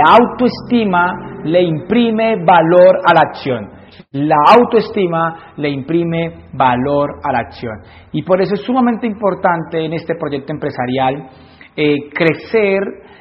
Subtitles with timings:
[0.00, 3.70] La autoestima le imprime valor a la acción.
[4.12, 7.74] La autoestima le imprime valor a la acción.
[8.12, 11.28] Y por eso es sumamente importante en este proyecto empresarial
[11.76, 12.80] eh, crecer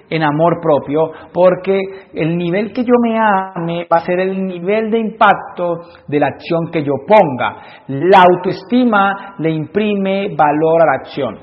[0.09, 1.79] en amor propio, porque
[2.13, 6.27] el nivel que yo me ame va a ser el nivel de impacto de la
[6.27, 7.57] acción que yo ponga.
[7.87, 11.39] La autoestima le imprime valor a la acción.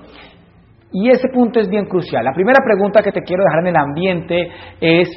[0.92, 2.24] Y ese punto es bien crucial.
[2.24, 4.48] La primera pregunta que te quiero dejar en el ambiente
[4.80, 5.08] es,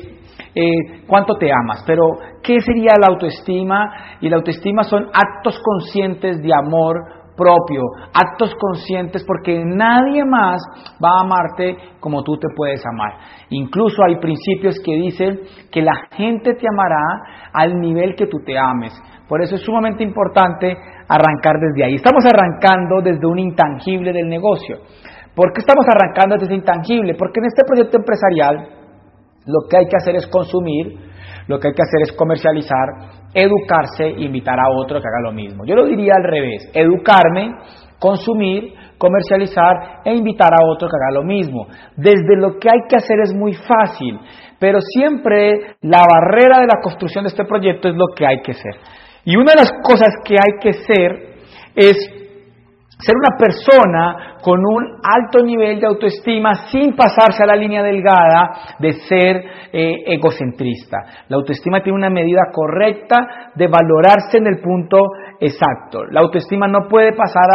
[0.56, 1.84] eh, ¿cuánto te amas?
[1.86, 2.04] Pero,
[2.44, 4.18] ¿qué sería la autoestima?
[4.20, 7.84] Y la autoestima son actos conscientes de amor propio,
[8.14, 10.62] actos conscientes, porque nadie más
[11.02, 13.14] va a amarte como tú te puedes amar.
[13.50, 15.40] Incluso hay principios que dicen
[15.72, 18.92] que la gente te amará al nivel que tú te ames.
[19.30, 20.76] Por eso es sumamente importante
[21.08, 21.96] arrancar desde ahí.
[21.96, 24.80] Estamos arrancando desde un intangible del negocio.
[25.36, 27.16] ¿Por qué estamos arrancando desde intangible?
[27.16, 28.80] Porque en este proyecto empresarial
[29.46, 30.98] lo que hay que hacer es consumir,
[31.48, 32.88] lo que hay que hacer es comercializar,
[33.34, 35.66] educarse e invitar a otro que haga lo mismo.
[35.66, 37.56] Yo lo diría al revés, educarme,
[38.00, 41.68] consumir, comercializar e invitar a otro que haga lo mismo.
[41.96, 44.20] Desde lo que hay que hacer es muy fácil,
[44.60, 48.54] pero siempre la barrera de la construcción de este proyecto es lo que hay que
[48.54, 48.76] ser.
[49.26, 51.30] Y una de las cosas que hay que ser
[51.76, 52.19] es
[53.00, 58.76] ser una persona con un alto nivel de autoestima sin pasarse a la línea delgada
[58.78, 59.38] de ser
[59.72, 60.98] eh, egocentrista.
[61.30, 64.98] La autoestima tiene una medida correcta de valorarse en el punto
[65.40, 66.04] exacto.
[66.12, 67.46] La autoestima no puede pasar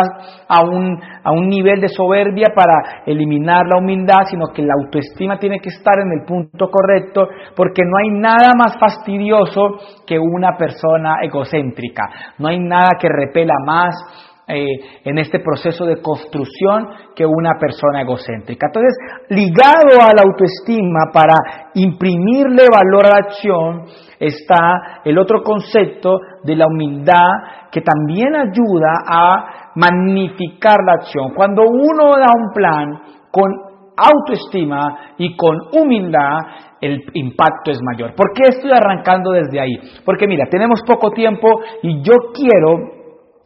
[0.48, 5.38] a, un, a un nivel de soberbia para eliminar la humildad, sino que la autoestima
[5.38, 9.60] tiene que estar en el punto correcto porque no hay nada más fastidioso
[10.06, 12.08] que una persona egocéntrica.
[12.38, 14.66] No hay nada que repela más eh,
[15.04, 18.66] en este proceso de construcción que una persona egocéntrica.
[18.66, 18.94] Entonces,
[19.30, 21.34] ligado a la autoestima para
[21.74, 23.84] imprimirle valor a la acción
[24.20, 31.32] está el otro concepto de la humildad que también ayuda a magnificar la acción.
[31.34, 33.00] Cuando uno da un plan
[33.30, 33.50] con
[33.96, 36.38] autoestima y con humildad,
[36.80, 38.14] el impacto es mayor.
[38.14, 39.78] ¿Por qué estoy arrancando desde ahí?
[40.04, 41.48] Porque mira, tenemos poco tiempo
[41.82, 42.93] y yo quiero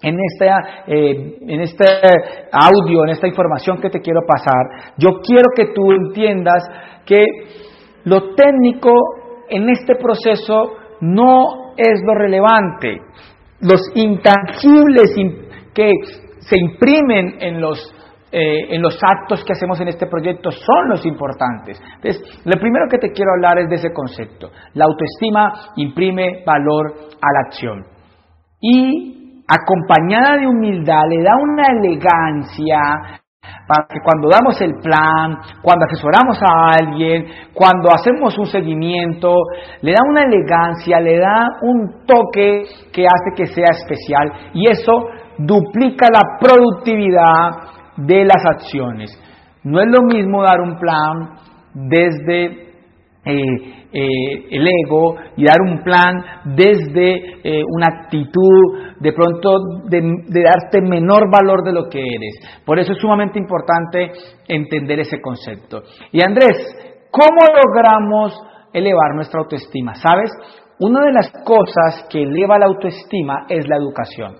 [0.00, 1.84] en, esta, eh, en este
[2.52, 6.62] audio, en esta información que te quiero pasar, yo quiero que tú entiendas
[7.04, 7.24] que
[8.04, 8.92] lo técnico
[9.48, 13.00] en este proceso no es lo relevante.
[13.60, 15.14] Los intangibles
[15.74, 15.92] que
[16.38, 17.94] se imprimen en los,
[18.30, 21.80] eh, en los actos que hacemos en este proyecto son los importantes.
[21.96, 24.50] Entonces, lo primero que te quiero hablar es de ese concepto.
[24.74, 27.84] La autoestima imprime valor a la acción.
[28.60, 29.17] Y
[29.48, 32.78] acompañada de humildad, le da una elegancia
[33.66, 39.34] para que cuando damos el plan, cuando asesoramos a alguien, cuando hacemos un seguimiento,
[39.82, 44.92] le da una elegancia, le da un toque que hace que sea especial y eso
[45.38, 47.50] duplica la productividad
[47.96, 49.10] de las acciones.
[49.64, 51.30] No es lo mismo dar un plan
[51.74, 52.67] desde
[53.24, 53.34] eh,
[53.92, 56.14] eh, el ego y dar un plan
[56.44, 59.58] desde eh, una actitud de pronto
[59.88, 62.62] de, de, darte menor valor de lo que eres.
[62.64, 64.12] Por eso es sumamente importante
[64.46, 65.82] entender ese concepto.
[66.12, 66.56] Y Andrés,
[67.10, 68.40] ¿cómo logramos
[68.72, 69.94] elevar nuestra autoestima?
[69.94, 70.30] ¿Sabes?
[70.80, 74.36] Una de las cosas que eleva la autoestima es la educación.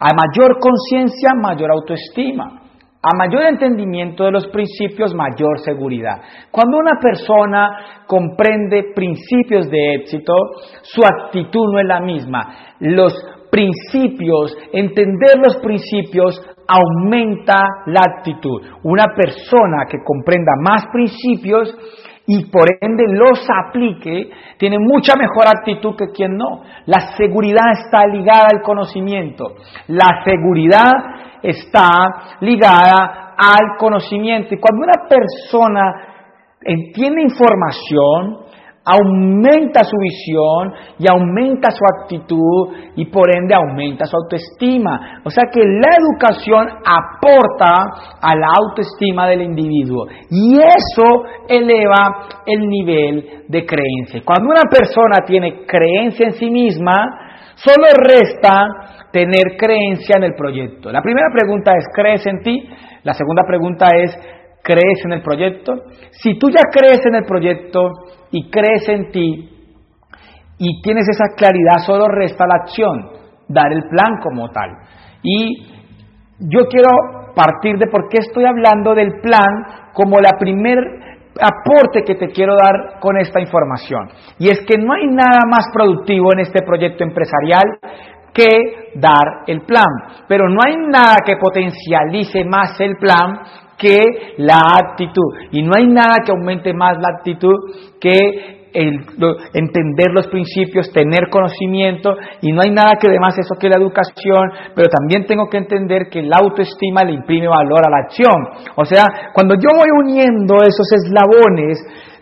[0.00, 2.67] A mayor conciencia, mayor autoestima.
[3.00, 6.20] A mayor entendimiento de los principios, mayor seguridad.
[6.50, 10.34] Cuando una persona comprende principios de éxito,
[10.82, 12.74] su actitud no es la misma.
[12.80, 13.14] Los
[13.52, 17.56] principios, entender los principios aumenta
[17.86, 18.62] la actitud.
[18.82, 21.72] Una persona que comprenda más principios
[22.26, 24.28] y por ende los aplique,
[24.58, 26.62] tiene mucha mejor actitud que quien no.
[26.84, 29.54] La seguridad está ligada al conocimiento.
[29.86, 34.54] La seguridad está ligada al conocimiento.
[34.54, 36.08] Y cuando una persona
[36.62, 38.48] entiende información,
[38.88, 45.20] aumenta su visión y aumenta su actitud y por ende aumenta su autoestima.
[45.24, 47.74] O sea que la educación aporta
[48.22, 54.22] a la autoestima del individuo y eso eleva el nivel de creencia.
[54.24, 57.27] Cuando una persona tiene creencia en sí misma,
[57.64, 60.90] solo resta tener creencia en el proyecto.
[60.90, 62.68] La primera pregunta es, ¿crees en ti?
[63.04, 64.16] La segunda pregunta es,
[64.62, 65.74] ¿crees en el proyecto?
[66.10, 67.90] Si tú ya crees en el proyecto,
[68.30, 69.50] y crees en ti
[70.58, 73.10] y tienes esa claridad, solo resta la acción,
[73.48, 74.70] dar el plan como tal.
[75.22, 75.66] Y
[76.40, 76.88] yo quiero
[77.34, 80.78] partir de por qué estoy hablando del plan como la primer,
[81.40, 84.08] aporte que te quiero dar con esta información.
[84.38, 87.78] Y es que no hay nada más productivo en este proyecto empresarial
[88.32, 89.88] que dar el plan.
[90.28, 93.40] Pero no hay nada que potencialice más el plan
[93.76, 95.48] que la actitud.
[95.52, 97.54] Y no hay nada que aumente más la actitud
[98.00, 103.68] que entender los principios, tener conocimiento, y no hay nada que dé más eso que
[103.68, 108.04] la educación, pero también tengo que entender que la autoestima le imprime valor a la
[108.04, 108.36] acción.
[108.76, 111.78] O sea, cuando yo voy uniendo esos eslabones,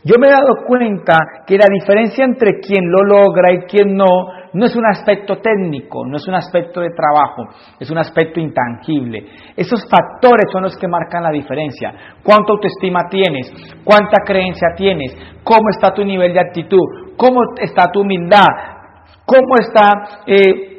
[0.07, 4.07] yo me he dado cuenta que la diferencia entre quien lo logra y quien no,
[4.53, 7.45] no es un aspecto técnico, no es un aspecto de trabajo,
[7.79, 9.27] es un aspecto intangible.
[9.57, 11.93] Esos factores son los que marcan la diferencia.
[12.23, 13.53] ¿Cuánta autoestima tienes?
[13.85, 15.17] ¿Cuánta creencia tienes?
[15.43, 17.15] ¿Cómo está tu nivel de actitud?
[17.17, 18.47] ¿Cómo está tu humildad?
[19.25, 20.77] ¿Cómo está eh,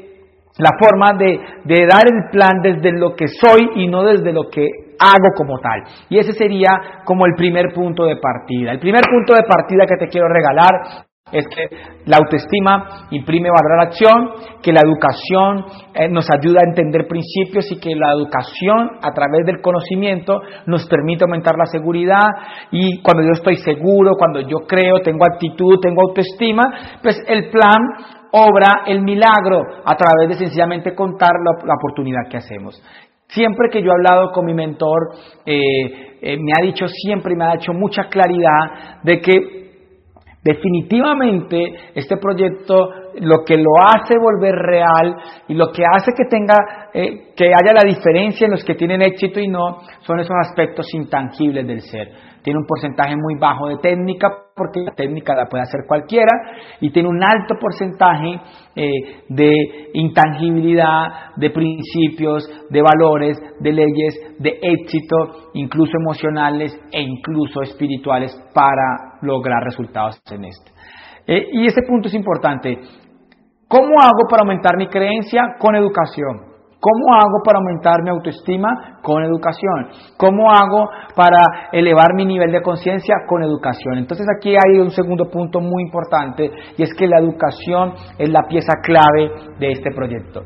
[0.58, 4.50] la forma de, de dar el plan desde lo que soy y no desde lo
[4.50, 4.68] que
[5.00, 5.84] hago como tal.
[6.10, 8.72] Y ese sería como el primer punto de partida.
[8.72, 11.68] El primer punto de partida que te quiero regalar es que
[12.06, 14.30] la autoestima imprime valor a la acción,
[14.62, 19.46] que la educación eh, nos ayuda a entender principios y que la educación a través
[19.46, 22.26] del conocimiento nos permite aumentar la seguridad
[22.72, 26.64] y cuando yo estoy seguro, cuando yo creo, tengo actitud, tengo autoestima,
[27.02, 27.82] pues el plan
[28.32, 32.82] obra el milagro a través de sencillamente contar la, oportunidad que hacemos.
[33.28, 35.16] Siempre que yo he hablado con mi mentor,
[35.46, 39.67] eh, eh, me ha dicho siempre me ha hecho mucha claridad de que
[40.48, 42.90] Definitivamente este proyecto
[43.20, 45.14] lo que lo hace volver real
[45.50, 46.56] y lo que hace que tenga
[46.94, 50.86] eh, que haya la diferencia en los que tienen éxito y no son esos aspectos
[50.94, 52.12] intangibles del ser.
[52.42, 56.32] Tiene un porcentaje muy bajo de técnica, porque la técnica la puede hacer cualquiera,
[56.82, 58.42] y tiene un alto porcentaje
[58.76, 58.90] eh,
[59.30, 59.54] de
[59.94, 69.20] intangibilidad, de principios, de valores, de leyes, de éxito, incluso emocionales e incluso espirituales para
[69.22, 70.72] lograr resultados en esto.
[71.28, 72.80] Eh, y ese punto es importante.
[73.68, 75.56] ¿Cómo hago para aumentar mi creencia?
[75.60, 76.47] Con educación.
[76.80, 79.00] ¿Cómo hago para aumentar mi autoestima?
[79.02, 79.90] Con educación.
[80.16, 83.16] ¿Cómo hago para elevar mi nivel de conciencia?
[83.28, 83.98] Con educación.
[83.98, 88.44] Entonces aquí hay un segundo punto muy importante y es que la educación es la
[88.48, 90.44] pieza clave de este proyecto.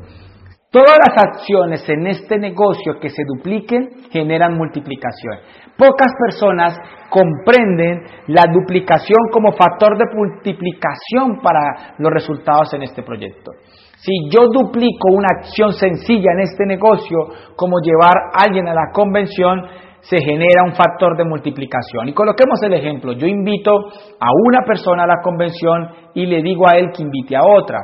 [0.72, 5.36] Todas las acciones en este negocio que se dupliquen generan multiplicación.
[5.82, 6.78] Pocas personas
[7.10, 13.50] comprenden la duplicación como factor de multiplicación para los resultados en este proyecto.
[13.96, 17.18] Si yo duplico una acción sencilla en este negocio,
[17.56, 19.60] como llevar a alguien a la convención,
[20.02, 22.08] se genera un factor de multiplicación.
[22.08, 26.68] Y coloquemos el ejemplo, yo invito a una persona a la convención y le digo
[26.68, 27.78] a él que invite a otra.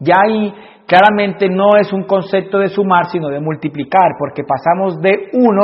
[0.00, 0.52] Ya ahí
[0.86, 5.62] claramente no es un concepto de sumar, sino de multiplicar, porque pasamos de uno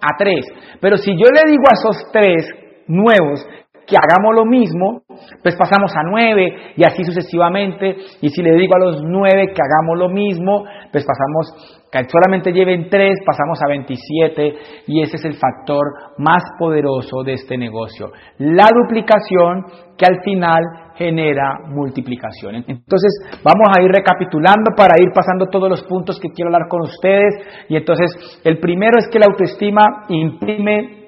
[0.00, 0.44] a tres.
[0.80, 2.46] Pero si yo le digo a esos tres
[2.86, 3.46] nuevos
[3.86, 5.02] que hagamos lo mismo,
[5.42, 7.96] pues pasamos a nueve y así sucesivamente.
[8.20, 12.52] Y si le digo a los nueve que hagamos lo mismo, pues pasamos, que solamente
[12.52, 14.54] lleven tres, pasamos a 27
[14.86, 15.84] y ese es el factor
[16.18, 18.10] más poderoso de este negocio.
[18.38, 19.64] La duplicación
[19.96, 20.62] que al final
[20.96, 22.56] genera multiplicación.
[22.56, 26.82] Entonces vamos a ir recapitulando para ir pasando todos los puntos que quiero hablar con
[26.82, 27.34] ustedes.
[27.68, 31.06] Y entonces el primero es que la autoestima imprime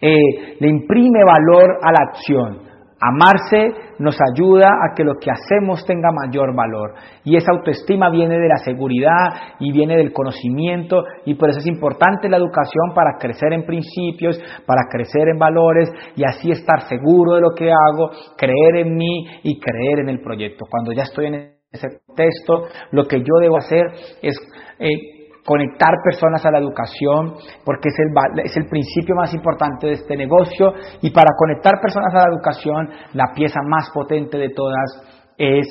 [0.00, 2.75] eh, le imprime valor a la acción.
[2.98, 6.94] Amarse nos ayuda a que lo que hacemos tenga mayor valor.
[7.24, 11.66] Y esa autoestima viene de la seguridad y viene del conocimiento y por eso es
[11.66, 17.34] importante la educación para crecer en principios, para crecer en valores y así estar seguro
[17.34, 20.64] de lo que hago, creer en mí y creer en el proyecto.
[20.70, 21.34] Cuando ya estoy en
[21.70, 23.84] ese texto, lo que yo debo hacer
[24.22, 24.38] es...
[24.78, 25.15] Eh,
[25.46, 30.16] conectar personas a la educación, porque es el, es el principio más importante de este
[30.16, 35.66] negocio, y para conectar personas a la educación, la pieza más potente de todas es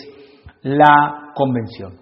[0.63, 1.93] la convención.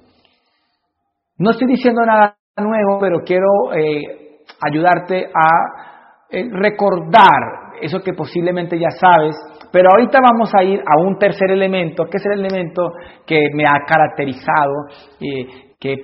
[1.38, 8.78] No estoy diciendo nada nuevo, pero quiero eh, ayudarte a eh, recordar eso que posiblemente
[8.80, 9.36] ya sabes,
[9.72, 12.92] pero ahorita vamos a ir a un tercer elemento, que es el elemento
[13.26, 14.74] que me ha caracterizado,
[15.20, 15.98] eh, que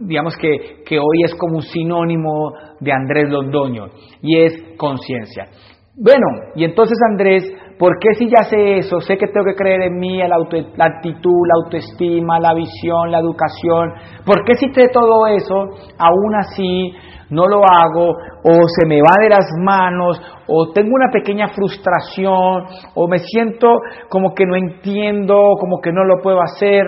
[0.00, 3.86] digamos que, que, hoy es como un sinónimo de Andrés Londoño,
[4.20, 5.48] y es conciencia.
[5.94, 7.44] Bueno, y entonces Andrés,
[7.78, 10.38] ¿por qué si ya sé eso, sé que tengo que creer en mí, la,
[10.76, 13.92] la actitud, la autoestima, la visión, la educación,
[14.24, 15.54] ¿por qué si sé todo eso,
[15.98, 16.94] aún así
[17.28, 22.64] no lo hago, o se me va de las manos, o tengo una pequeña frustración,
[22.94, 23.68] o me siento
[24.08, 26.84] como que no entiendo, como que no lo puedo hacer?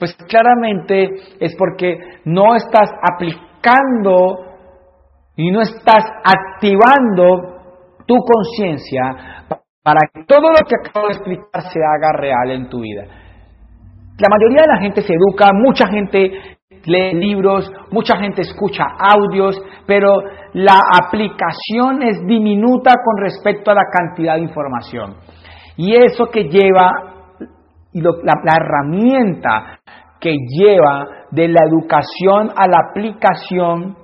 [0.00, 4.38] Pues claramente es porque no estás aplicando
[5.36, 7.57] y no estás activando
[8.08, 9.44] tu conciencia
[9.82, 13.04] para que todo lo que acabo de explicar se haga real en tu vida.
[14.18, 16.32] La mayoría de la gente se educa, mucha gente
[16.84, 20.10] lee libros, mucha gente escucha audios, pero
[20.54, 25.16] la aplicación es diminuta con respecto a la cantidad de información.
[25.76, 26.90] Y eso que lleva,
[27.92, 29.78] la, la herramienta
[30.18, 33.96] que lleva de la educación a la aplicación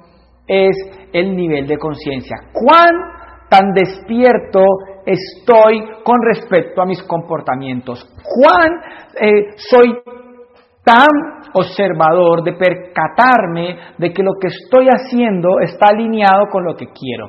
[0.47, 0.77] es
[1.13, 2.37] el nivel de conciencia.
[2.53, 3.14] ¿Cuán
[3.55, 4.61] tan despierto
[5.07, 8.05] estoy con respecto a mis comportamientos?
[8.25, 8.69] ¿Cuán
[9.21, 9.95] eh, soy
[10.85, 11.07] tan
[11.53, 17.29] observador de percatarme de que lo que estoy haciendo está alineado con lo que quiero?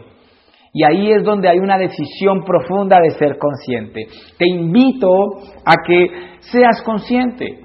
[0.73, 4.07] Y ahí es donde hay una decisión profunda de ser consciente.
[4.37, 5.07] Te invito
[5.63, 6.07] a que
[6.39, 7.61] seas consciente,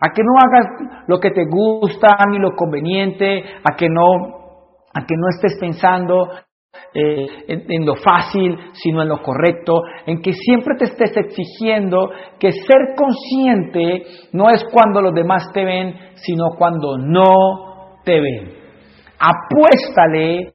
[0.00, 4.38] a que no hagas lo que te gusta ni lo conveniente, a que no
[4.94, 6.30] a que no estés pensando
[6.94, 12.52] eh, en, lo fácil, sino en lo correcto, en que siempre te estés exigiendo que
[12.52, 18.52] ser consciente no es cuando los demás te ven, sino cuando no te ven.
[19.18, 20.54] Apuéstale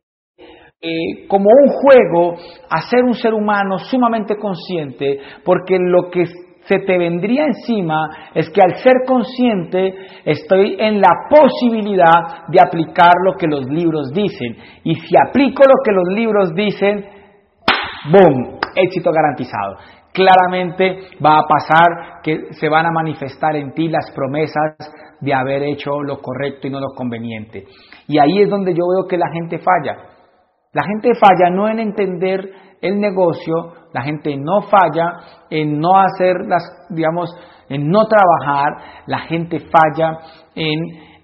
[0.82, 2.36] eh, como un juego
[2.70, 6.26] a ser un ser humano sumamente consciente, porque lo que
[6.66, 9.94] se te vendría encima es que al ser consciente
[10.24, 14.56] estoy en la posibilidad de aplicar lo que los libros dicen.
[14.84, 17.06] Y si aplico lo que los libros dicen,
[18.12, 18.60] ¡boom!
[18.76, 19.76] Éxito garantizado.
[20.14, 24.76] Claramente va a pasar que se van a manifestar en ti las promesas
[25.20, 27.66] de haber hecho lo correcto y no lo conveniente.
[28.08, 29.98] Y ahí es donde yo veo que la gente falla.
[30.72, 32.52] La gente falla no en entender
[32.82, 35.20] el negocio, la gente no falla
[35.50, 37.30] en no hacer las, digamos,
[37.70, 40.18] en no trabajar, la gente falla
[40.56, 40.80] en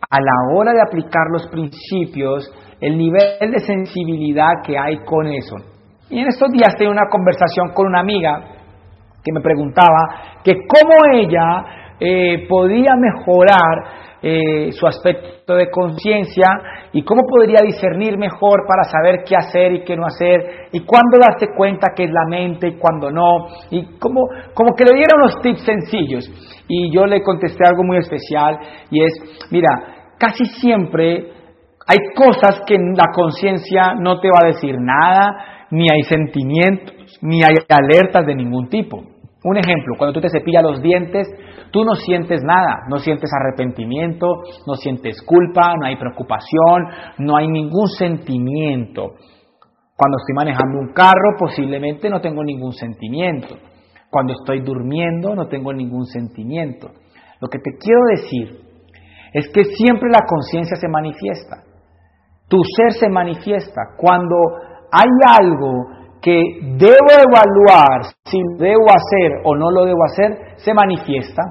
[0.09, 5.55] a la hora de aplicar los principios, el nivel de sensibilidad que hay con eso.
[6.09, 8.39] Y en estos días tengo una conversación con una amiga
[9.23, 16.47] que me preguntaba que cómo ella eh, podía mejorar eh, su aspecto de conciencia
[16.91, 21.17] y cómo podría discernir mejor para saber qué hacer y qué no hacer y cuándo
[21.19, 25.15] darse cuenta que es la mente y cuándo no y como, como que le diera
[25.15, 26.29] unos tips sencillos
[26.67, 28.59] y yo le contesté algo muy especial
[28.91, 29.69] y es, mira,
[30.17, 31.31] casi siempre
[31.87, 37.41] hay cosas que la conciencia no te va a decir nada, ni hay sentimientos, ni
[37.41, 39.01] hay alertas de ningún tipo.
[39.43, 41.27] Un ejemplo, cuando tú te cepillas los dientes,
[41.71, 44.27] Tú no sientes nada, no sientes arrepentimiento,
[44.65, 46.87] no sientes culpa, no hay preocupación,
[47.19, 49.11] no hay ningún sentimiento.
[49.95, 53.55] Cuando estoy manejando un carro posiblemente no tengo ningún sentimiento.
[54.09, 56.89] Cuando estoy durmiendo no tengo ningún sentimiento.
[57.39, 58.69] Lo que te quiero decir
[59.33, 61.63] es que siempre la conciencia se manifiesta.
[62.47, 63.81] Tu ser se manifiesta.
[63.95, 64.35] Cuando
[64.91, 66.41] hay algo que
[66.77, 71.41] debo evaluar si debo hacer o no lo debo hacer, se manifiesta.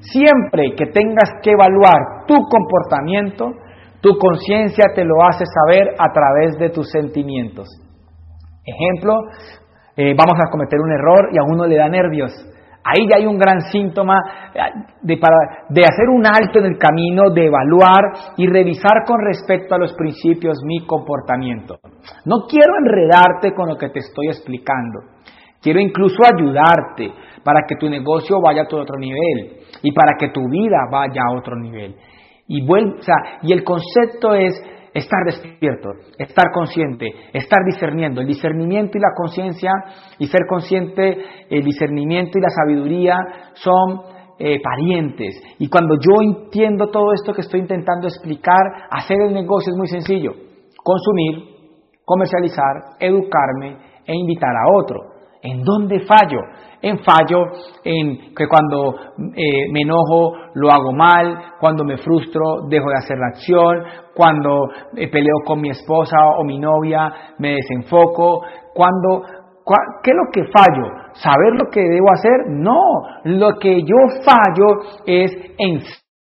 [0.00, 3.52] Siempre que tengas que evaluar tu comportamiento,
[4.00, 7.66] tu conciencia te lo hace saber a través de tus sentimientos.
[8.64, 9.14] Ejemplo,
[9.96, 12.32] eh, vamos a cometer un error y a uno le da nervios.
[12.84, 14.18] Ahí ya hay un gran síntoma
[14.54, 14.60] eh,
[15.02, 15.36] de, para,
[15.68, 19.92] de hacer un alto en el camino, de evaluar y revisar con respecto a los
[19.94, 21.78] principios mi comportamiento.
[22.24, 25.00] No quiero enredarte con lo que te estoy explicando.
[25.60, 30.48] Quiero incluso ayudarte para que tu negocio vaya a otro nivel y para que tu
[30.48, 31.96] vida vaya a otro nivel.
[32.46, 32.64] Y,
[33.42, 34.54] y el concepto es
[34.98, 38.20] estar despierto, estar consciente, estar discerniendo.
[38.20, 39.70] El discernimiento y la conciencia
[40.18, 41.18] y ser consciente,
[41.50, 43.16] el discernimiento y la sabiduría
[43.54, 44.02] son
[44.38, 45.34] eh, parientes.
[45.58, 49.88] Y cuando yo entiendo todo esto que estoy intentando explicar, hacer el negocio es muy
[49.88, 50.32] sencillo.
[50.82, 51.58] Consumir,
[52.04, 53.76] comercializar, educarme
[54.06, 55.17] e invitar a otro.
[55.42, 56.40] ¿En dónde fallo?
[56.80, 57.44] En fallo
[57.84, 58.94] en que cuando
[59.34, 64.68] eh, me enojo lo hago mal, cuando me frustro dejo de hacer la acción, cuando
[64.96, 68.42] eh, peleo con mi esposa o mi novia me desenfoco,
[68.74, 69.22] cuando...
[70.02, 71.12] ¿Qué es lo que fallo?
[71.12, 72.48] ¿Saber lo que debo hacer?
[72.48, 72.80] No,
[73.24, 75.80] lo que yo fallo es en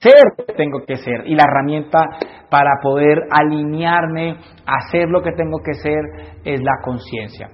[0.00, 1.98] ser lo que tengo que ser y la herramienta
[2.50, 6.00] para poder alinearme hacer lo que tengo que ser
[6.44, 7.48] es la conciencia.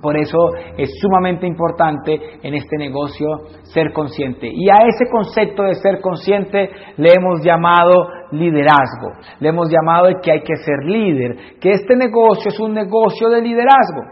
[0.00, 0.38] Por eso
[0.76, 3.26] es sumamente importante en este negocio
[3.62, 4.48] ser consciente.
[4.52, 9.12] Y a ese concepto de ser consciente le hemos llamado liderazgo.
[9.40, 13.40] Le hemos llamado que hay que ser líder, que este negocio es un negocio de
[13.40, 14.02] liderazgo.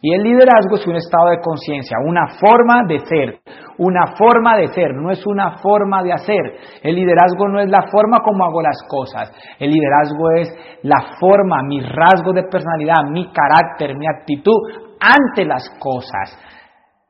[0.00, 3.40] Y el liderazgo es un estado de conciencia, una forma de ser,
[3.78, 6.40] una forma de ser, no es una forma de hacer.
[6.82, 10.54] El liderazgo no es la forma como hago las cosas, el liderazgo es
[10.84, 16.38] la forma, mi rasgo de personalidad, mi carácter, mi actitud ante las cosas.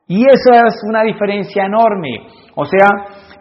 [0.07, 2.27] Y eso es una diferencia enorme.
[2.55, 2.87] O sea,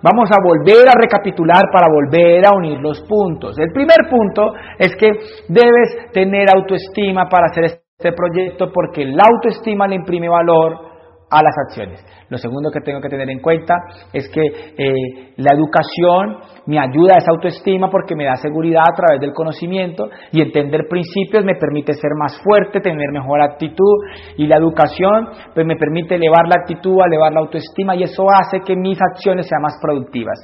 [0.02, 3.58] vamos a volver a recapitular para volver a unir los puntos.
[3.58, 5.10] El primer punto es que
[5.48, 10.87] debes tener autoestima para hacer este proyecto porque la autoestima le imprime valor
[11.30, 12.04] a las acciones.
[12.28, 13.74] Lo segundo que tengo que tener en cuenta
[14.12, 18.94] es que eh, la educación me ayuda a esa autoestima porque me da seguridad a
[18.94, 23.96] través del conocimiento y entender principios me permite ser más fuerte, tener mejor actitud
[24.36, 28.60] y la educación pues me permite elevar la actitud, elevar la autoestima y eso hace
[28.60, 30.38] que mis acciones sean más productivas.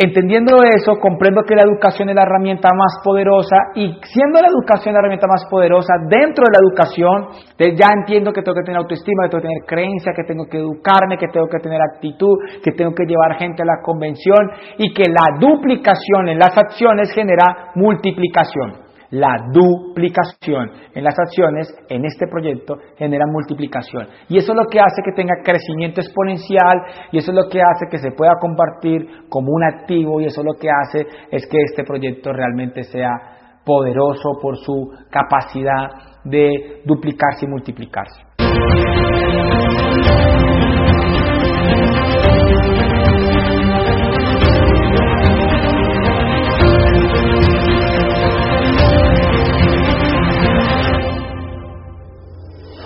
[0.00, 4.94] Entendiendo eso, comprendo que la educación es la herramienta más poderosa y siendo la educación
[4.94, 9.24] la herramienta más poderosa, dentro de la educación, ya entiendo que tengo que tener autoestima,
[9.24, 12.70] que tengo que tener creencia, que tengo que educarme, que tengo que tener actitud, que
[12.70, 14.38] tengo que llevar gente a la convención
[14.78, 18.87] y que la duplicación en las acciones genera multiplicación.
[19.10, 24.06] La duplicación en las acciones en este proyecto genera multiplicación.
[24.28, 27.60] Y eso es lo que hace que tenga crecimiento exponencial y eso es lo que
[27.60, 31.46] hace que se pueda compartir como un activo y eso es lo que hace es
[31.46, 33.10] que este proyecto realmente sea
[33.64, 35.88] poderoso por su capacidad
[36.24, 38.22] de duplicarse y multiplicarse.